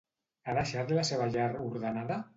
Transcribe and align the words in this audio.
Ha 0.49 0.55
deixat 0.59 0.95
la 0.99 1.03
seva 1.13 1.29
llar 1.37 1.47
ordenada? 1.69 2.23